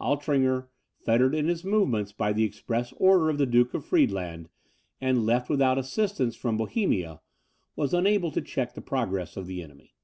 Altringer, 0.00 0.68
fettered 0.94 1.34
in 1.34 1.48
his 1.48 1.64
movements 1.64 2.12
by 2.12 2.32
the 2.32 2.44
express 2.44 2.92
order 2.98 3.28
of 3.28 3.36
the 3.36 3.46
Duke 3.46 3.74
of 3.74 3.84
Friedland, 3.84 4.48
and 5.00 5.26
left 5.26 5.50
without 5.50 5.76
assistance 5.76 6.36
from 6.36 6.56
Bohemia, 6.56 7.20
was 7.74 7.92
unable 7.92 8.30
to 8.30 8.40
check 8.42 8.74
the 8.74 8.80
progress 8.80 9.36
of 9.36 9.48
the 9.48 9.60
enemy. 9.60 9.96